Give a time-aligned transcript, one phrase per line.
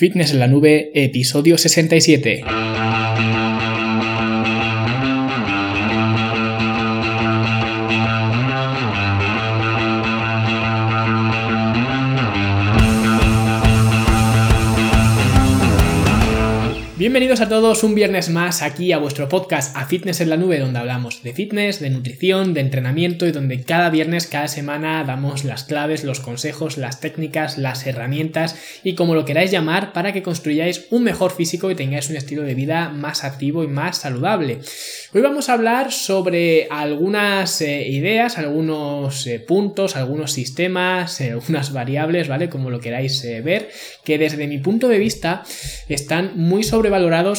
[0.00, 2.42] Fitness en la Nube, episodio 67.
[17.50, 21.24] Todos un viernes más aquí a vuestro podcast A Fitness en la Nube, donde hablamos
[21.24, 26.04] de fitness, de nutrición, de entrenamiento y donde cada viernes, cada semana damos las claves,
[26.04, 28.54] los consejos, las técnicas, las herramientas
[28.84, 32.42] y como lo queráis llamar para que construyáis un mejor físico y tengáis un estilo
[32.42, 34.60] de vida más activo y más saludable.
[35.12, 41.72] Hoy vamos a hablar sobre algunas eh, ideas, algunos eh, puntos, algunos sistemas, eh, algunas
[41.72, 42.48] variables, ¿vale?
[42.48, 43.70] Como lo queráis ver,
[44.04, 45.42] que desde mi punto de vista
[45.88, 46.90] están muy sobre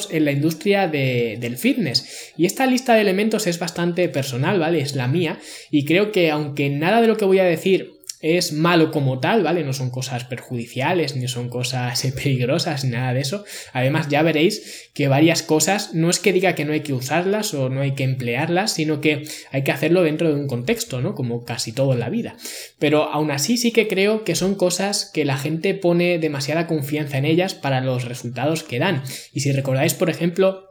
[0.10, 2.32] en la industria del fitness.
[2.38, 4.82] Y esta lista de elementos es bastante personal, ¿vale?
[4.82, 5.40] Es la mía.
[5.70, 9.44] Y creo que aunque nada de lo que voy a decir es malo como tal,
[9.44, 9.64] ¿vale?
[9.64, 13.44] No son cosas perjudiciales, ni son cosas peligrosas, ni nada de eso.
[13.74, 17.54] Además, ya veréis que varias cosas, no es que diga que no hay que usarlas
[17.54, 21.16] o no hay que emplearlas, sino que hay que hacerlo dentro de un contexto, ¿no?
[21.16, 22.36] Como casi todo en la vida.
[22.80, 27.18] Pero aún así sí que creo que son cosas que la gente pone demasiada confianza
[27.18, 29.04] en ellas para los resultados que dan.
[29.34, 30.71] Y si recordáis, por ejemplo,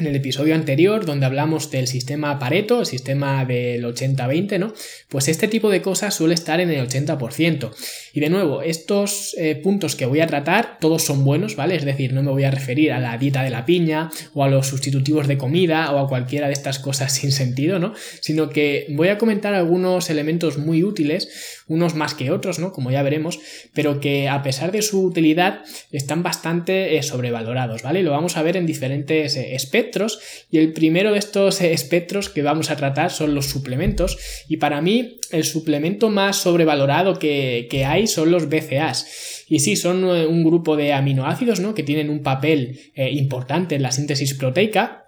[0.00, 4.74] en el episodio anterior donde hablamos del sistema Pareto, el sistema del 80-20, ¿no?
[5.08, 7.70] Pues este tipo de cosas suele estar en el 80%.
[8.12, 11.76] Y de nuevo, estos eh, puntos que voy a tratar, todos son buenos, ¿vale?
[11.76, 14.48] Es decir, no me voy a referir a la dieta de la piña o a
[14.48, 17.94] los sustitutivos de comida o a cualquiera de estas cosas sin sentido, ¿no?
[18.20, 22.72] Sino que voy a comentar algunos elementos muy útiles, unos más que otros, ¿no?
[22.72, 23.40] Como ya veremos,
[23.74, 28.02] pero que a pesar de su utilidad están bastante eh, sobrevalorados, ¿vale?
[28.02, 32.42] Lo vamos a ver en diferentes eh, espectros y el primero de estos espectros que
[32.42, 38.06] vamos a tratar son los suplementos y para mí el suplemento más sobrevalorado que, hay
[38.06, 39.44] son los BCAs.
[39.48, 41.74] Y sí, son eh, un grupo de aminoácidos ¿no?
[41.74, 45.04] que tienen un papel eh, importante en la síntesis proteica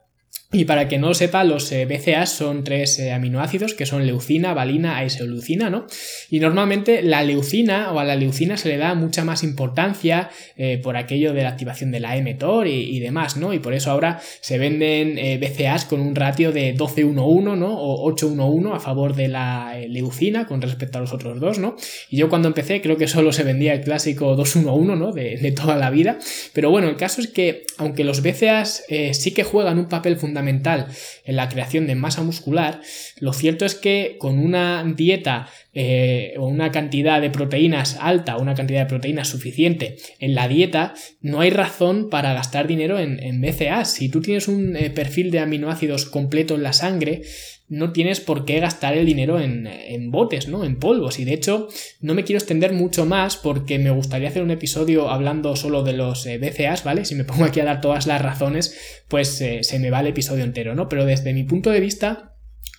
[0.50, 4.06] y para que no lo sepa, los eh, BCAAs son tres eh, aminoácidos que son
[4.06, 5.86] leucina, valina e isoleucina, ¿no?
[6.30, 10.80] Y normalmente la leucina o a la leucina se le da mucha más importancia eh,
[10.82, 13.52] por aquello de la activación de la mTOR y, y, demás, ¿no?
[13.52, 17.78] Y por eso ahora se venden BCAAs con un ratio de 12-1-1, ¿no?
[17.78, 21.76] O 8-1-1 a favor de la leucina con respecto a los otros dos, ¿no?
[22.08, 25.12] Y yo cuando empecé creo que solo se vendía el clásico 2-1-1, ¿no?
[25.12, 26.18] De, de, toda la vida.
[26.54, 30.37] Pero bueno, el caso es que aunque los BCAAs sí que juegan un papel fundamental
[30.38, 30.86] fundamental
[31.24, 32.80] en la creación de masa muscular,
[33.20, 38.54] lo cierto es que con una dieta eh, o una cantidad de proteínas alta, una
[38.54, 43.84] cantidad de proteínas suficiente en la dieta, no hay razón para gastar dinero en, BCA.
[43.84, 47.22] Si tú tienes un eh, perfil de aminoácidos completo en la sangre,
[47.68, 50.64] no tienes por qué gastar el dinero en, botes, ¿no?
[50.64, 51.18] En polvos.
[51.18, 51.68] Y de hecho,
[52.00, 55.92] no me quiero extender mucho más porque me gustaría hacer un episodio hablando solo de
[55.92, 57.04] los eh, BCAs, ¿vale?
[57.04, 60.44] Si me pongo aquí a dar todas las razones, pues se me va el episodio
[60.44, 60.88] entero, ¿no?
[60.88, 62.27] Pero desde mi punto de vista,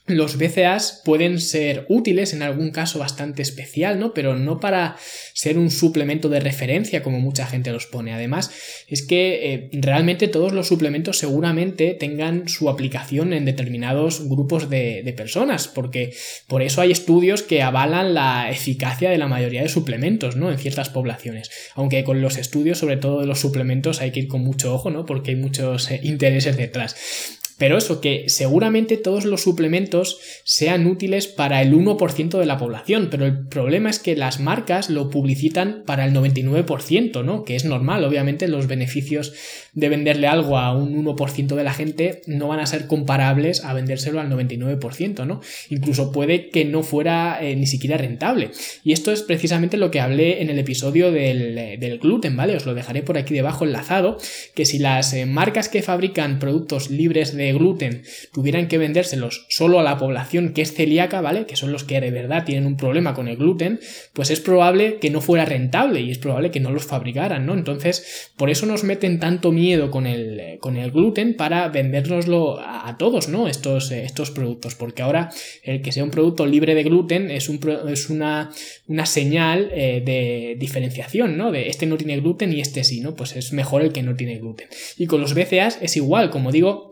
[0.09, 4.13] los BCAs pueden ser útiles en algún caso bastante especial, ¿no?
[4.13, 4.97] Pero no para
[5.33, 8.13] ser un suplemento de referencia como mucha gente los pone.
[8.13, 8.51] Además,
[8.87, 15.03] es que eh, realmente todos los suplementos seguramente tengan su aplicación en determinados grupos de,
[15.03, 16.13] de, personas, porque
[16.47, 20.51] por eso hay estudios que avalan la eficacia de la mayoría de suplementos, ¿no?
[20.51, 21.49] En ciertas poblaciones.
[21.75, 24.89] Aunque con los estudios, sobre todo de los suplementos, hay que ir con mucho ojo,
[24.89, 25.05] ¿no?
[25.05, 27.38] Porque hay muchos eh, intereses detrás.
[27.59, 33.09] Pero eso, que seguramente todos los suplementos sean útiles para el 1% de la población,
[33.11, 37.43] pero el problema es que las marcas lo publicitan para el 99%, ¿no?
[37.43, 39.33] Que es normal, obviamente los beneficios
[39.73, 43.73] de venderle algo a un 1% de la gente no van a ser comparables a
[43.73, 45.41] vendérselo al 99%, ¿no?
[45.69, 48.51] Incluso puede que no fuera eh, ni siquiera rentable.
[48.85, 52.55] Y esto es precisamente lo que hablé en el episodio del, del gluten, ¿vale?
[52.55, 54.17] Os lo dejaré por aquí debajo enlazado,
[54.55, 59.79] que si las eh, marcas que fabrican productos libres de gluten tuvieran que vendérselos solo
[59.79, 61.45] a la población que es celíaca, ¿vale?
[61.45, 63.79] Que son los que de verdad tienen un problema con el gluten,
[64.13, 67.53] pues es probable que no fuera rentable y es probable que no los fabricaran, ¿no?
[67.53, 72.95] Entonces, por eso nos meten tanto miedo con el, con el gluten para vendérnoslo a,
[72.97, 73.47] todos, ¿no?
[73.47, 75.29] Estos, estos productos, porque ahora
[75.63, 78.49] el que sea un producto libre de gluten es, un, es una,
[78.87, 81.51] una señal eh, de diferenciación, ¿no?
[81.51, 83.15] De este no tiene gluten y este sí, ¿no?
[83.15, 84.67] Pues es mejor el que no tiene gluten.
[84.97, 86.88] Y con los BCAs es igual, como digo,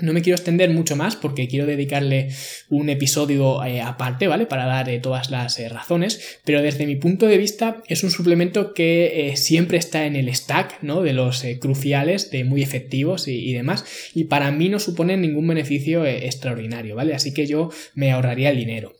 [0.00, 2.30] no me quiero extender mucho más porque quiero dedicarle
[2.68, 4.46] un episodio eh, aparte, ¿vale?
[4.46, 8.10] Para dar eh, todas las eh, razones, pero desde mi punto de vista es un
[8.10, 11.02] suplemento que siempre está en el stack, ¿no?
[11.02, 15.46] De los cruciales, de muy efectivos y, y, demás, y para mí no supone ningún
[15.46, 17.14] beneficio extraordinario, ¿vale?
[17.14, 18.94] Así que yo me ahorraría el dinero.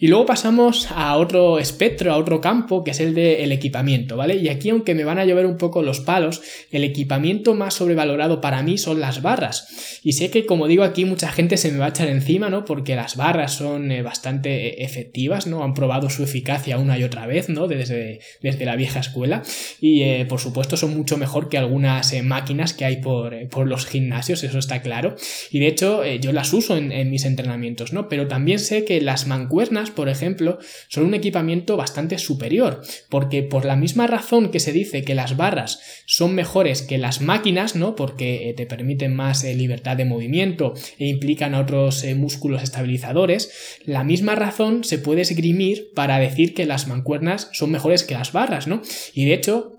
[0.00, 4.36] Y luego pasamos a otro espectro, a otro campo, que es el del equipamiento, ¿vale?
[4.36, 6.40] Y aquí, aunque me van a llover un poco los palos,
[6.70, 10.00] el equipamiento más sobrevalorado para mí son las barras.
[10.04, 12.64] Y sé que, como digo aquí, mucha gente se me va a echar encima, ¿no?
[12.64, 15.64] Porque las barras son eh, bastante eh, efectivas, ¿no?
[15.64, 17.66] Han probado su eficacia una y otra vez, ¿no?
[17.66, 19.42] Desde, desde la vieja escuela.
[19.80, 23.86] Y, eh, por supuesto, son mucho mejor que algunas máquinas que hay por, por, los
[23.86, 25.16] gimnasios, eso está claro.
[25.50, 28.08] Y, de hecho, yo las uso en mis entrenamientos, ¿no?
[28.08, 30.58] Pero también sé que las mancuernas por ejemplo,
[30.88, 35.36] son un equipamiento bastante superior, porque por la misma razón que se dice que las
[35.36, 37.94] barras son mejores que las máquinas, ¿no?
[37.94, 43.78] Porque eh, te permiten más eh, libertad de movimiento e implican otros eh, músculos estabilizadores,
[43.84, 48.32] la misma razón se puede esgrimir para decir que las mancuernas son mejores que las
[48.32, 48.82] barras, ¿no?
[49.14, 49.77] Y de hecho,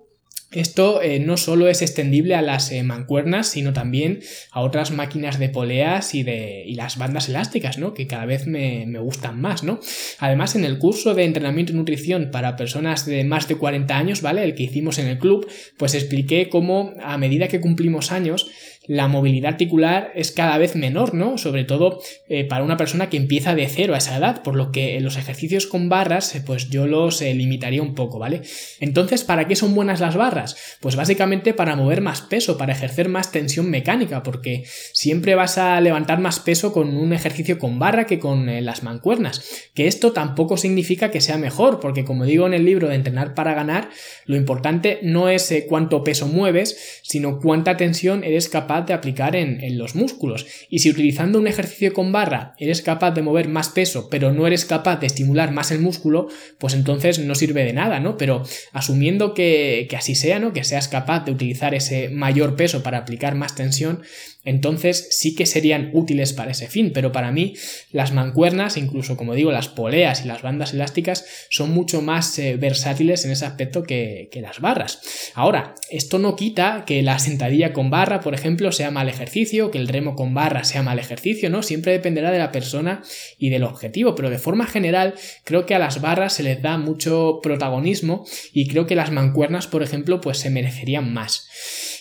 [0.51, 5.38] esto eh, no solo es extendible a las eh, mancuernas, sino también a otras máquinas
[5.38, 7.94] de poleas y, de, y las bandas elásticas, ¿no?
[7.94, 9.80] Que cada vez me, me, gustan más, ¿no?
[10.18, 14.22] Además, en el curso de entrenamiento y nutrición para personas de más de 40 años,
[14.24, 14.44] ¿vale?
[14.44, 15.48] El que hicimos en el club,
[15.78, 18.50] pues expliqué cómo a medida que cumplimos años,
[18.89, 21.38] la movilidad articular es cada vez menor, ¿no?
[21.38, 24.71] Sobre todo eh, para una persona que empieza de cero a esa edad, por lo
[24.71, 28.41] que los ejercicios con barras, eh, pues yo los eh, limitaría un poco, ¿vale?
[28.80, 30.57] Entonces, ¿para qué son buenas las barras?
[30.81, 35.80] Pues básicamente para mover más peso, para ejercer más tensión mecánica, porque siempre vas a
[35.81, 39.69] levantar más peso con un ejercicio con barra que con las mancuernas.
[39.75, 43.36] Que esto tampoco significa que sea mejor, porque como digo en el libro de entrenar
[43.36, 43.91] para ganar,
[44.25, 49.60] lo importante no es cuánto peso mueves, sino cuánta tensión eres capaz de aplicar en,
[49.78, 50.46] los músculos.
[50.70, 54.48] Y si utilizando un ejercicio con barra eres capaz de mover más peso, pero no
[54.48, 56.28] eres capaz de estimular más el músculo,
[56.58, 58.18] pues entonces no sirve de nada, ¿no?
[58.18, 58.44] Pero
[58.74, 60.54] asumiendo que, que así sea, ¿no?
[60.54, 64.02] Que seas capaz de utilizar ese mayor peso para aplicar más tensión,
[64.44, 67.56] entonces sí que serían útiles para ese fin, pero para mí
[67.91, 72.56] las mancuernas, incluso como digo, las poleas y las bandas elásticas son mucho más eh,
[72.56, 75.31] versátiles en ese aspecto que, que las barras.
[75.33, 79.77] Ahora, esto no quita que la sentadilla con barra, por ejemplo, sea mal ejercicio, que
[79.77, 81.62] el remo con barra sea mal ejercicio, ¿no?
[81.62, 83.01] Siempre dependerá de la persona
[83.38, 86.77] y del objetivo, pero de forma general creo que a las barras se les da
[86.77, 91.47] mucho protagonismo y creo que las mancuernas, por ejemplo, pues se merecerían más.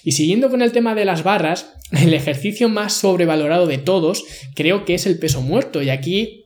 [0.04, 4.24] Y siguiendo con el tema de las barras, el ejercicio más sobrevalorado de todos
[4.54, 5.82] creo que es el peso muerto.
[5.82, 6.44] Y aquí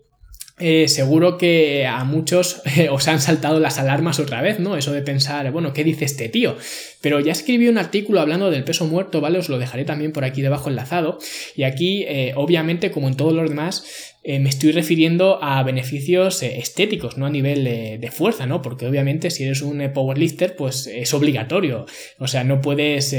[0.58, 4.76] eh, seguro que a muchos eh, os han saltado las alarmas otra vez, ¿no?
[4.76, 6.56] Eso de pensar, bueno, ¿qué dice este tío?
[7.00, 9.38] Pero ya escribí un artículo hablando del peso muerto, ¿vale?
[9.38, 11.18] Os lo dejaré también por aquí debajo enlazado.
[11.56, 16.42] Y aquí, eh, obviamente, como en todos los demás, eh, me estoy refiriendo a beneficios
[16.42, 18.62] eh, estéticos, no a nivel de fuerza, ¿no?
[18.62, 21.86] Porque obviamente si eres un powerlifter, pues es obligatorio.
[22.18, 23.14] O sea, no puedes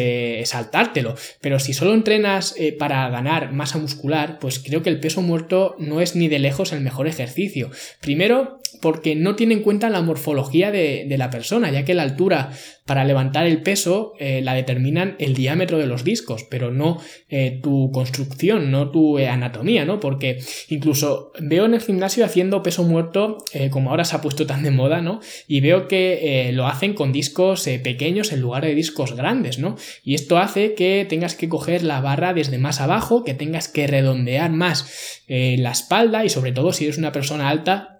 [0.48, 1.16] saltártelo.
[1.42, 6.02] Pero si solo entrenas para ganar masa muscular, pues creo que el peso muerto no
[6.02, 7.72] es ni de lejos el mejor ejercicio.
[8.00, 12.52] Primero, porque no tiene en cuenta la morfología de, la persona, ya que la altura
[12.86, 17.00] para levantar el peso eh, la determinan el diámetro de los discos, pero no
[17.30, 20.02] eh, tu construcción, no tu eh, anatomía, ¿no?
[20.02, 23.38] Porque incluso veo en el gimnasio haciendo peso muerto,
[23.70, 25.22] como ahora se ha puesto tan de moda, ¿no?
[25.48, 29.76] Y veo que lo hacen con discos pequeños en lugar de discos grandes, ¿no?
[30.04, 33.88] Y esto hace que tengas que coger la barra desde más abajo, que tengas que
[33.88, 37.93] redondear más la espalda y sobre todo si eres una persona alta,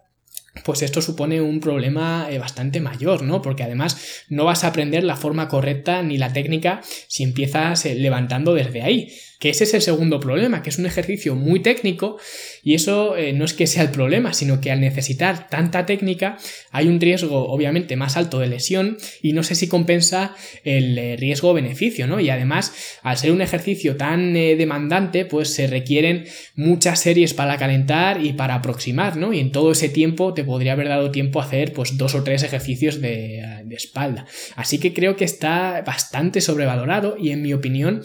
[0.64, 3.42] pues esto supone un problema eh, bastante mayor, ¿no?
[3.42, 7.96] Porque además no vas a aprender la forma correcta ni la técnica si empiezas eh,
[7.96, 12.18] levantando desde ahí que ese es el segundo problema, que es un ejercicio muy técnico
[12.64, 16.38] y eso eh, no es que sea el problema, sino que al necesitar tanta técnica
[16.72, 21.18] hay un riesgo obviamente más alto de lesión y no sé si compensa el eh,
[21.18, 22.20] riesgo-beneficio, ¿no?
[22.20, 26.26] Y además, al ser un ejercicio tan eh, demandante, pues se requieren
[26.56, 29.34] muchas series para calentar y para aproximar, ¿no?
[29.34, 32.24] Y en todo ese tiempo te podría haber dado tiempo a hacer pues dos o
[32.24, 34.26] tres ejercicios de, de espalda.
[34.56, 38.04] Así que creo que está bastante sobrevalorado y en mi opinión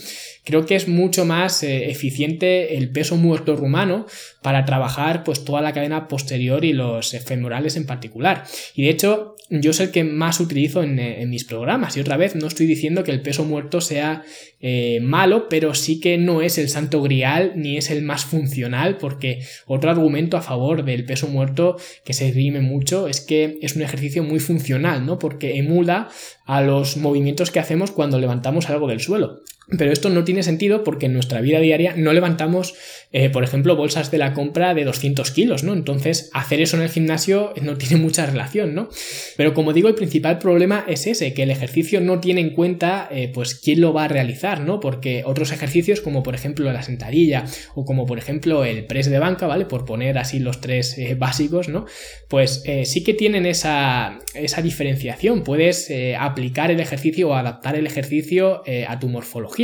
[0.48, 4.06] creo que es mucho más eh, eficiente el peso muerto rumano
[4.40, 8.44] para trabajar pues toda la cadena posterior y los femorales en particular.
[8.74, 11.98] Y de hecho, yo es el que más utilizo en, eh, mis programas.
[11.98, 14.22] Y otra vez, no estoy diciendo que el peso muerto sea
[14.62, 18.96] eh, malo, pero sí que no es el santo grial ni es el más funcional,
[18.96, 21.76] porque otro argumento a favor del peso muerto
[22.06, 25.18] que se rime mucho es que es un ejercicio muy funcional, ¿no?
[25.18, 26.08] Porque emula
[26.46, 29.42] a los movimientos que hacemos cuando levantamos algo del suelo.
[29.76, 32.74] Pero esto no tiene sentido porque en nuestra vida diaria no levantamos,
[33.12, 35.74] eh, por ejemplo, bolsas de la compra de 200 kilos, ¿no?
[35.74, 38.88] Entonces, hacer eso en el gimnasio no tiene mucha relación, ¿no?
[39.36, 43.08] Pero como digo, el principal problema es ese, que el ejercicio no tiene en cuenta,
[43.10, 44.80] eh, pues, quién lo va a realizar, ¿no?
[44.80, 47.44] Porque otros ejercicios, como por ejemplo la sentadilla
[47.74, 49.66] o como por ejemplo el press de banca, ¿vale?
[49.66, 51.84] Por poner así los tres eh, básicos, ¿no?
[52.28, 55.42] Pues sí que tienen esa, esa diferenciación.
[55.42, 59.57] Puedes aplicar el ejercicio o adaptar el ejercicio a tu morfología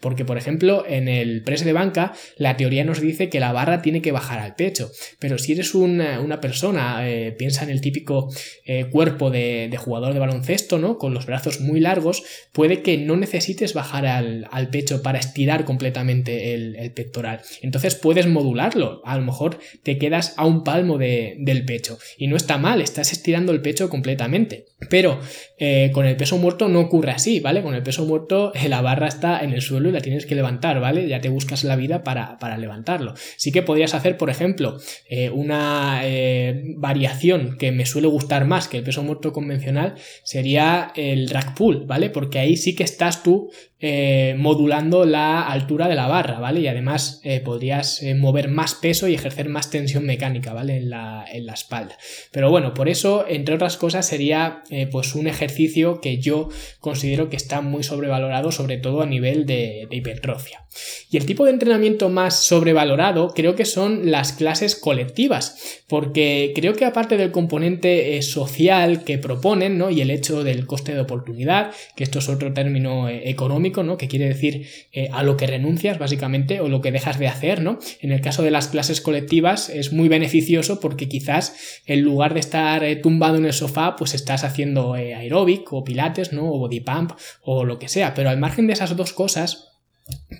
[0.00, 3.82] porque, por ejemplo, en el press de banca, la teoría nos dice que la barra
[3.82, 4.90] tiene que bajar al pecho.
[5.18, 8.32] Pero si eres una, persona, eh, piensa en el típico
[8.64, 10.98] eh, cuerpo de, jugador de baloncesto, ¿no?
[10.98, 12.22] Con los brazos muy largos,
[12.52, 17.40] puede que no necesites bajar al, pecho para estirar completamente el, pectoral.
[17.62, 19.02] Entonces puedes modularlo.
[19.04, 21.98] A lo mejor te quedas a un palmo del pecho.
[22.16, 24.66] Y no está mal, estás estirando el pecho completamente.
[24.88, 25.20] Pero
[25.58, 27.62] eh, con el peso muerto no ocurre así, ¿vale?
[27.62, 30.80] Con el peso muerto la barra está en el suelo y la tienes que levantar,
[30.80, 31.08] ¿vale?
[31.08, 33.14] Ya te buscas la vida para, levantarlo.
[33.36, 38.68] Sí que podrías hacer, por ejemplo, eh, una eh, variación que me suele gustar más
[38.68, 42.10] que el peso muerto convencional sería el rack pull, ¿vale?
[42.10, 43.50] Porque ahí sí que estás tú
[43.82, 46.60] eh, modulando la altura de la barra, ¿vale?
[46.60, 50.78] Y además podrías mover más peso y ejercer más tensión mecánica, ¿vale?
[50.78, 51.98] En la, espalda.
[52.30, 56.48] Pero bueno, por eso, entre otras cosas, sería pues un ejercicio que yo
[56.80, 60.64] considero que está muy sobrevalorado, sobre todo a nivel de, hipertrofia.
[61.10, 66.74] Y el tipo de entrenamiento más sobrevalorado creo que son las clases colectivas, porque creo
[66.74, 69.90] que aparte del componente eh, social que proponen, ¿no?
[69.90, 73.34] Y el hecho del coste de oportunidad, que esto es otro término eh,
[73.72, 73.96] económico, ¿no?
[73.96, 77.62] Que quiere decir eh, a lo que renuncias, básicamente, o lo que dejas de hacer,
[77.62, 77.78] ¿no?
[78.00, 82.40] En el caso de las clases colectivas es muy beneficioso porque quizás en lugar de
[82.40, 86.52] estar tumbado en el sofá, pues estás haciendo aeróbic o pilates, ¿no?
[86.52, 87.12] O body pump
[87.42, 89.71] o lo que sea, pero al margen de esas dos cosas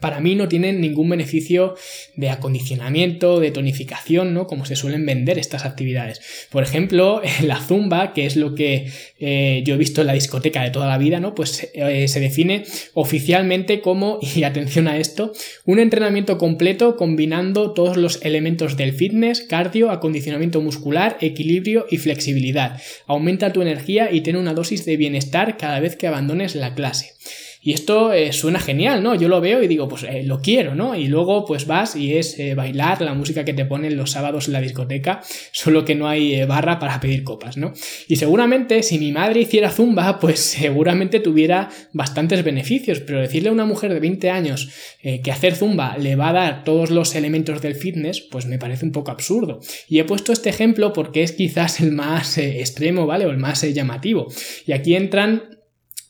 [0.01, 1.77] para mí no tienen ningún beneficio
[2.17, 4.47] de acondicionamiento, de tonificación, ¿no?
[4.47, 6.21] Como se suelen vender estas actividades.
[6.51, 10.63] Por ejemplo, la zumba, que es lo que eh, yo he visto en la discoteca
[10.63, 11.35] de toda la vida, ¿no?
[11.35, 12.65] Pues eh, se define
[12.95, 15.33] oficialmente como, y atención a esto,
[15.65, 22.81] un entrenamiento completo combinando todos los elementos del fitness, cardio, acondicionamiento muscular, equilibrio y flexibilidad.
[23.07, 27.13] Aumenta tu energía y tiene una dosis de bienestar cada vez que abandones la clase.
[27.65, 29.15] Y esto eh, suena genial, ¿no?
[29.15, 30.97] Yo lo veo y digo, pues eh, lo quiero, ¿no?
[30.97, 34.49] Y luego pues vas y es eh, bailar la música que te ponen los sábados
[34.49, 35.21] en la discoteca,
[35.53, 37.73] solo que no hay barra para pedir copas, ¿no?
[38.09, 43.53] Y seguramente si mi madre hiciera zumba, pues seguramente tuviera bastantes beneficios, pero decirle a
[43.53, 44.71] una mujer de 20 años
[45.03, 48.85] que hacer zumba le va a dar todos los elementos del fitness, pues me parece
[48.85, 49.61] un poco absurdo.
[49.89, 53.27] Y he puesto este ejemplo porque es quizás el más extremo, ¿vale?
[53.27, 54.27] O el más llamativo.
[54.67, 55.62] Y aquí entran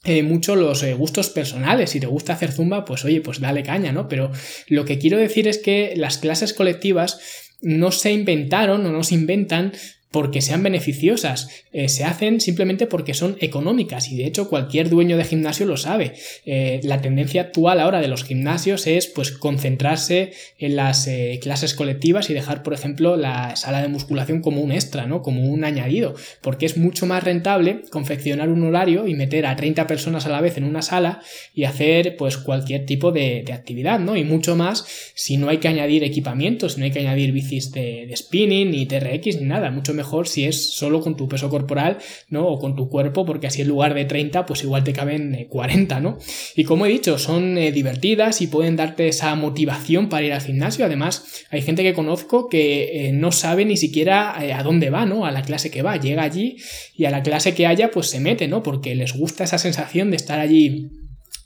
[0.04, 1.90] eh, mucho los eh, gustos personales.
[1.90, 4.09] Si te gusta hacer zumba, pues oye, pues dale caña, ¿no?
[4.09, 4.32] Pero
[4.66, 7.21] lo que quiero decir es que las clases colectivas
[7.61, 9.73] no se inventaron o no se inventan
[10.12, 15.16] porque sean beneficiosas, eh, se hacen simplemente porque son económicas y de hecho cualquier dueño
[15.16, 16.12] de gimnasio lo sabe.
[16.45, 21.75] Eh, la tendencia actual ahora de los gimnasios es pues concentrarse en las eh, clases
[21.75, 25.23] colectivas y dejar por ejemplo la sala de musculación como un extra, ¿no?
[25.23, 29.87] como un añadido, porque es mucho más rentable confeccionar un horario y meter a 30
[29.87, 31.23] personas a la vez en una sala
[31.54, 34.16] y hacer pues cualquier tipo de, actividad, ¿no?
[34.16, 37.71] Y mucho más si no hay que añadir equipamientos, si no hay que añadir bicis
[37.73, 42.47] de, spinning, ni TRX, ni nada, mucho si es solo con tu peso corporal, ¿no?
[42.47, 45.97] O con tu cuerpo, porque así en lugar de 30, pues igual te caben 40,
[45.97, 46.18] eh, ¿no?
[46.56, 50.40] Y como he dicho, son eh, divertidas y pueden darte esa motivación para ir al
[50.40, 50.85] gimnasio.
[50.85, 55.26] Además, hay gente que conozco que eh, no sabe ni siquiera a dónde va, ¿no?
[55.26, 55.97] A la clase que va.
[55.97, 56.56] Llega allí
[56.97, 58.62] y a la clase que haya, pues se mete, ¿no?
[58.62, 60.90] Porque les gusta esa sensación de estar allí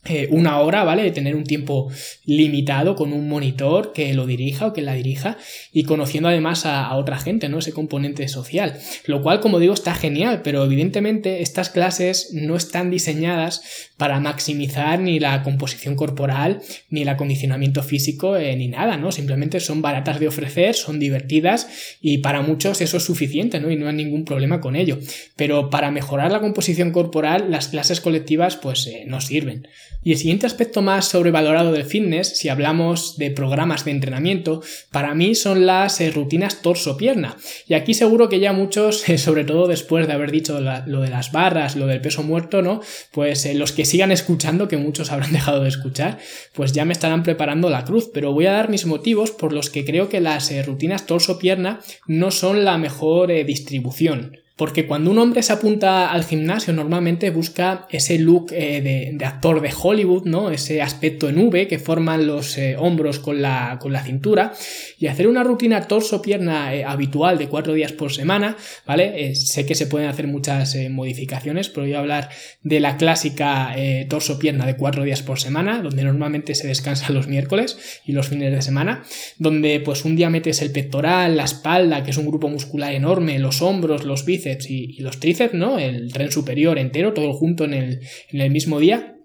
[0.08, 1.02] eh, una hora, ¿vale?
[1.02, 1.90] De tener un tiempo
[2.24, 5.38] limitado con un monitor que lo dirija o que la dirija
[5.72, 7.58] y conociendo además a, otra gente, ¿no?
[7.58, 8.78] Ese componente social.
[9.06, 15.00] Lo cual, como digo, está genial, pero evidentemente estas clases no están diseñadas para maximizar
[15.00, 16.60] ni la composición corporal,
[16.90, 19.12] ni el acondicionamiento físico, eh, ni nada, ¿no?
[19.12, 23.70] Simplemente son baratas de ofrecer, son divertidas y para muchos eso es suficiente, ¿no?
[23.70, 24.98] Y no hay ningún problema con ello.
[25.36, 29.66] Pero para mejorar la composición corporal, las clases colectivas, pues eh, no sirven.
[30.06, 35.16] Y el siguiente aspecto más sobrevalorado del fitness, si hablamos de programas de entrenamiento, para
[35.16, 37.36] mí son las eh, rutinas torso-pierna.
[37.66, 41.10] Y aquí seguro que ya muchos, eh, sobre todo después de haber dicho lo de
[41.10, 42.82] las barras, lo del peso muerto, ¿no?
[43.10, 46.18] Pues eh, los que sigan escuchando, que muchos habrán dejado de escuchar,
[46.52, 48.08] pues ya me estarán preparando la cruz.
[48.14, 52.30] Pero voy a dar mis motivos por los que creo que las rutinas torso-pierna no
[52.30, 54.45] son la mejor distribución.
[54.56, 59.60] Porque cuando un hombre se apunta al gimnasio normalmente busca ese look eh, de, actor
[59.60, 60.50] de Hollywood, ¿no?
[60.50, 64.54] Ese aspecto en V que forman los eh, hombros con la, con la, cintura
[64.98, 69.34] y hacer una rutina torso-pierna eh, habitual de cuatro días por semana, ¿vale?
[69.34, 72.30] sé que se pueden hacer muchas modificaciones, pero voy a hablar
[72.62, 73.74] de la clásica
[74.08, 78.52] torso-pierna de cuatro días por semana, donde normalmente se descansa los miércoles y los fines
[78.52, 79.02] de semana,
[79.38, 83.38] donde pues un día metes el pectoral, la espalda, que es un grupo muscular enorme,
[83.38, 85.78] los hombros, los bíceps, y, los tríceps, ¿no?
[85.78, 88.00] El tren superior entero, todo junto en el,
[88.30, 89.16] en el mismo día.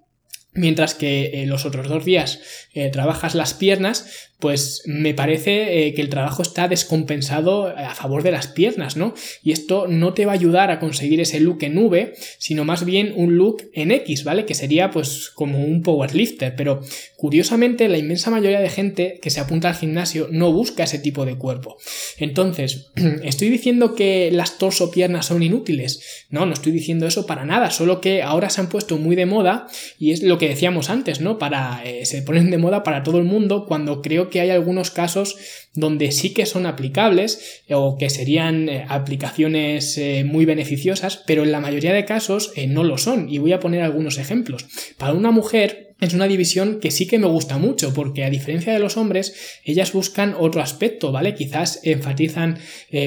[0.54, 2.42] Mientras que eh, los otros dos días
[2.74, 8.24] eh, trabajas las piernas, pues me parece eh, que el trabajo está descompensado a favor
[8.24, 9.14] de las piernas, ¿no?
[9.44, 12.84] Y esto no te va a ayudar a conseguir ese look en V, sino más
[12.84, 14.46] bien un look en X, ¿vale?
[14.46, 16.82] Que sería pues como un powerlifter, pero
[17.18, 21.24] curiosamente la inmensa mayoría de gente que se apunta al gimnasio no busca ese tipo
[21.26, 21.78] de cuerpo.
[22.18, 22.92] Entonces,
[23.24, 26.26] ¿estoy diciendo que las torso piernas son inútiles?
[26.30, 29.28] No, no estoy diciendo eso para nada, solo que ahora se han puesto muy de
[29.28, 29.68] moda
[30.00, 31.38] y es lo que decíamos antes, ¿no?
[31.38, 34.92] Para, eh, se ponen de moda para todo el mundo cuando creo que hay algunos
[34.92, 35.36] casos
[35.74, 41.52] donde sí que son aplicables o que serían eh, aplicaciones eh, muy beneficiosas, pero en
[41.52, 43.30] la mayoría de casos eh, no lo son.
[43.30, 44.66] Y voy a poner algunos ejemplos.
[44.98, 48.74] Para una mujer, es una división que sí que me gusta mucho, porque a diferencia
[48.74, 51.36] de los hombres, ellas buscan otro aspecto, ¿vale?
[51.36, 52.58] Quizás enfatizan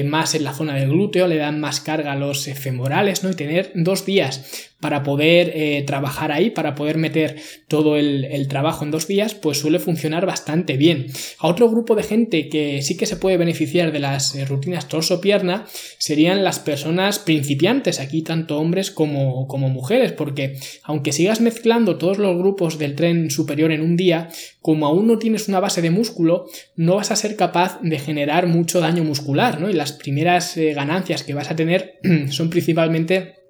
[0.05, 3.31] más en la zona del glúteo, le dan más carga a los femorales, ¿no?
[3.31, 7.37] Y tener dos días para poder eh, trabajar ahí, para poder meter
[7.67, 11.07] todo el, trabajo en dos días, pues suele funcionar bastante bien.
[11.39, 14.87] A otro grupo de gente que sí que se puede beneficiar de las eh, rutinas
[14.87, 15.65] torso-pierna
[15.97, 22.19] serían las personas principiantes, aquí tanto hombres como, como mujeres, porque aunque sigas mezclando todos
[22.19, 24.29] los grupos del tren superior en un día,
[24.61, 28.45] como aún no tienes una base de músculo, no vas a ser capaz de generar
[28.45, 29.67] mucho daño muscular, ¿no?
[29.67, 31.95] Y las primeras eh, ganancias que vas a tener
[32.29, 33.44] son principalmente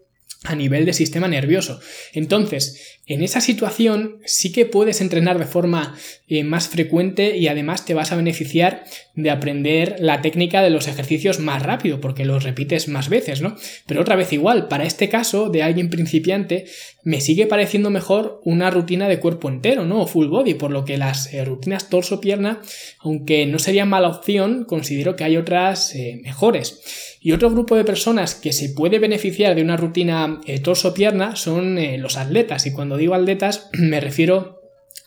[0.45, 1.79] a nivel de sistema nervioso.
[2.13, 5.95] Entonces, en esa situación sí que puedes entrenar de forma
[6.27, 8.83] eh, más frecuente y además te vas a beneficiar
[9.13, 13.55] de aprender la técnica de los ejercicios más rápido porque los repites más veces, ¿no?
[13.85, 16.65] Pero otra vez igual, para este caso de alguien principiante
[17.03, 20.01] me sigue pareciendo mejor una rutina de cuerpo entero, ¿no?
[20.01, 22.61] O full body, por lo que las eh, rutinas torso-pierna,
[22.99, 27.14] aunque no sería mala opción, considero que hay otras eh, mejores.
[27.25, 32.17] Y otro grupo de personas que se puede beneficiar de una rutina torso-pierna son los
[32.17, 32.67] atletas.
[32.67, 34.61] Y cuando digo atletas me refiero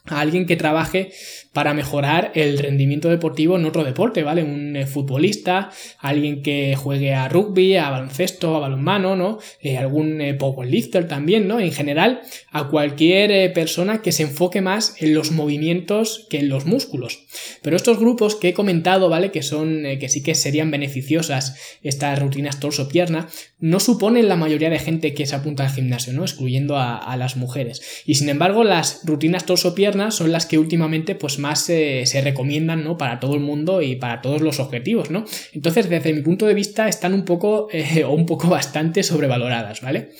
[0.04, 1.12] a alguien que trabaje
[1.58, 4.44] para mejorar el rendimiento deportivo en otro deporte, ¿vale?
[4.44, 9.40] Un eh, futbolista, alguien que juegue a rugby, a baloncesto, a balonmano, ¿no?
[9.60, 11.58] Eh, algún eh, powerlifter también, ¿no?
[11.58, 12.20] En general,
[12.52, 17.24] a cualquier persona que se enfoque más en los movimientos que en los músculos.
[17.60, 19.32] Pero estos grupos que he comentado, ¿vale?
[19.32, 23.26] Que son, que sí que serían beneficiosas estas rutinas torso-pierna,
[23.58, 26.22] no suponen la mayoría de gente que se apunta al gimnasio, ¿no?
[26.22, 27.82] Excluyendo a, a las mujeres.
[28.06, 32.96] Y sin embargo, las rutinas torso-pierna son las que últimamente, pues más se, recomiendan ¿no?
[32.96, 35.24] para todo el mundo y para todos los objetivos, ¿no?
[35.52, 39.80] Entonces, desde mi punto de vista, están un poco eh, o un poco bastante sobrevaloradas,
[39.80, 40.10] ¿vale?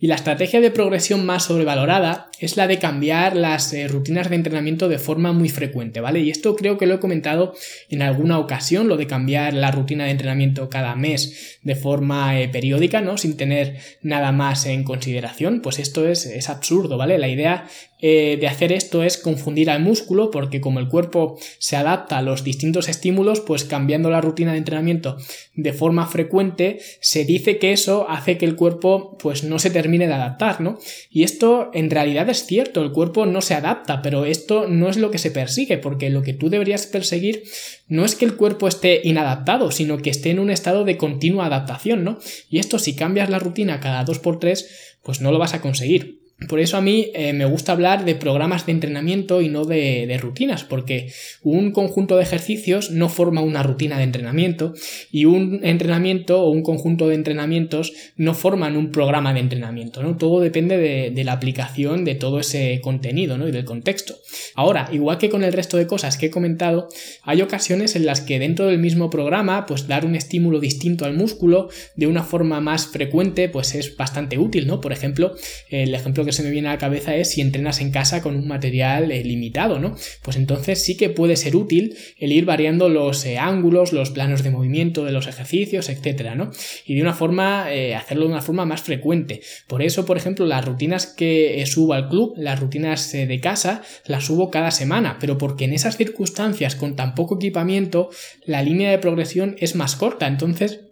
[0.00, 4.36] Y la estrategia de progresión más sobrevalorada es la de cambiar las eh, rutinas de
[4.36, 6.20] entrenamiento de forma muy frecuente, ¿vale?
[6.20, 7.54] Y esto creo que lo he comentado
[7.90, 12.48] en alguna ocasión, lo de cambiar la rutina de entrenamiento cada mes de forma eh,
[12.48, 13.18] periódica, ¿no?
[13.18, 17.18] Sin tener nada más en consideración, pues esto es, es absurdo, ¿vale?
[17.18, 17.66] La idea
[18.00, 22.22] eh, de hacer esto es confundir al músculo porque como el cuerpo se adapta a
[22.22, 25.16] los distintos estímulos, pues cambiando la rutina de entrenamiento
[25.54, 29.87] de forma frecuente, se dice que eso hace que el cuerpo pues no se termine
[29.96, 30.78] de adaptar, ¿no?
[31.10, 34.98] Y esto en realidad es cierto, el cuerpo no se adapta, pero esto no es
[34.98, 37.44] lo que se persigue, porque lo que tú deberías perseguir
[37.88, 41.46] no es que el cuerpo esté inadaptado, sino que esté en un estado de continua
[41.46, 42.18] adaptación, ¿no?
[42.50, 44.66] Y esto si cambias la rutina cada 2x3,
[45.02, 46.27] pues no lo vas a conseguir.
[46.46, 50.16] Por eso a mí eh, me gusta hablar de programas de entrenamiento y no de,
[50.22, 54.72] rutinas, porque un conjunto de ejercicios no forma una rutina de entrenamiento
[55.10, 60.16] y un entrenamiento o un conjunto de entrenamientos no forman un programa de entrenamiento, ¿no?
[60.16, 63.48] Todo depende de, de la aplicación de todo ese contenido, ¿no?
[63.48, 64.14] Y del contexto.
[64.54, 66.88] Ahora, igual que con el resto de cosas que he comentado,
[67.24, 71.14] hay ocasiones en las que dentro del mismo programa, pues dar un estímulo distinto al
[71.14, 74.80] músculo de una forma más frecuente, pues es bastante útil, ¿no?
[74.80, 75.34] Por ejemplo,
[75.68, 78.36] el ejemplo que se me viene a la cabeza es si entrenas en casa con
[78.36, 79.96] un material eh, limitado, ¿no?
[80.22, 84.42] Pues entonces sí que puede ser útil el ir variando los eh, ángulos, los planos
[84.42, 86.50] de movimiento de los ejercicios, etcétera, ¿no?
[86.84, 89.40] Y de una forma, eh, hacerlo de una forma más frecuente.
[89.66, 94.26] Por eso, por ejemplo, las rutinas que subo al club, las rutinas de casa, las
[94.26, 98.10] subo cada semana, pero porque en esas circunstancias con tan poco equipamiento,
[98.44, 100.26] la línea de progresión es más corta.
[100.26, 100.87] Entonces,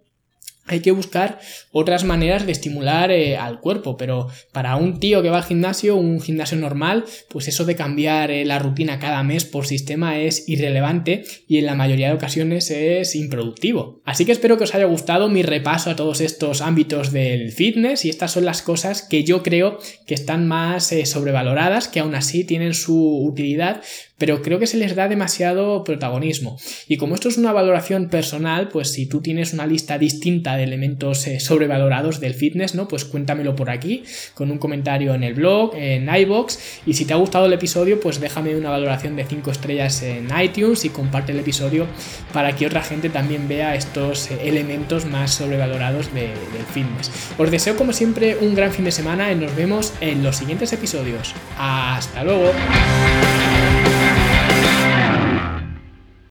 [0.67, 1.39] hay que buscar
[1.71, 5.95] otras maneras de estimular eh, al cuerpo, pero para un tío que va al gimnasio,
[5.95, 10.47] un gimnasio normal, pues eso de cambiar eh, la rutina cada mes por sistema es
[10.47, 14.01] irrelevante y en la mayoría de ocasiones es improductivo.
[14.05, 18.05] Así que espero que os haya gustado mi repaso a todos estos ámbitos del fitness
[18.05, 22.15] y estas son las cosas que yo creo que están más eh, sobrevaloradas, que aún
[22.15, 23.81] así tienen su utilidad,
[24.17, 26.57] pero creo que se les da demasiado protagonismo.
[26.87, 30.63] Y como esto es una valoración personal, pues si tú tienes una lista distinta de
[30.63, 32.87] elementos eh, sobrevalorados del fitness, ¿no?
[32.87, 34.03] Pues cuéntamelo por aquí,
[34.33, 36.59] con un comentario en el blog, en iBox.
[36.85, 40.27] Y si te ha gustado el episodio, pues déjame una valoración de 5 estrellas en
[40.41, 41.85] iTunes y comparte el episodio
[42.33, 46.31] para que otra gente también vea estos eh, elementos más sobrevalorados del
[46.73, 47.11] fitness.
[47.37, 50.73] Os deseo como siempre un gran fin de semana y nos vemos en los siguientes
[50.73, 51.33] episodios.
[51.57, 52.51] Hasta luego.